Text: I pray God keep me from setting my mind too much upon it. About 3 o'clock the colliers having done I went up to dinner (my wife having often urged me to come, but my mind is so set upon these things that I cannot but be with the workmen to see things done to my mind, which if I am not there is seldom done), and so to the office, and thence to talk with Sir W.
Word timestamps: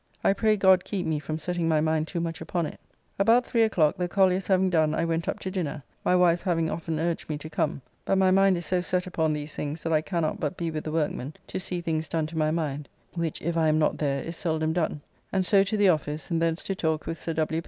I 0.23 0.33
pray 0.33 0.57
God 0.57 0.83
keep 0.83 1.05
me 1.05 1.19
from 1.19 1.37
setting 1.37 1.67
my 1.69 1.79
mind 1.79 2.07
too 2.07 2.19
much 2.19 2.41
upon 2.41 2.65
it. 2.65 2.79
About 3.19 3.45
3 3.45 3.61
o'clock 3.61 3.97
the 3.97 4.07
colliers 4.07 4.47
having 4.47 4.71
done 4.71 4.95
I 4.95 5.05
went 5.05 5.27
up 5.27 5.37
to 5.41 5.51
dinner 5.51 5.83
(my 6.03 6.15
wife 6.15 6.41
having 6.41 6.71
often 6.71 6.99
urged 6.99 7.29
me 7.29 7.37
to 7.37 7.51
come, 7.51 7.83
but 8.03 8.15
my 8.17 8.31
mind 8.31 8.57
is 8.57 8.65
so 8.65 8.81
set 8.81 9.05
upon 9.05 9.31
these 9.33 9.55
things 9.55 9.83
that 9.83 9.93
I 9.93 10.01
cannot 10.01 10.39
but 10.39 10.57
be 10.57 10.71
with 10.71 10.85
the 10.85 10.91
workmen 10.91 11.35
to 11.45 11.59
see 11.59 11.81
things 11.81 12.07
done 12.07 12.25
to 12.25 12.35
my 12.35 12.49
mind, 12.49 12.89
which 13.13 13.43
if 13.43 13.55
I 13.55 13.67
am 13.67 13.77
not 13.77 13.99
there 13.99 14.23
is 14.23 14.35
seldom 14.35 14.73
done), 14.73 15.01
and 15.31 15.45
so 15.45 15.63
to 15.65 15.77
the 15.77 15.89
office, 15.89 16.31
and 16.31 16.41
thence 16.41 16.63
to 16.63 16.73
talk 16.73 17.05
with 17.05 17.19
Sir 17.19 17.33
W. 17.35 17.59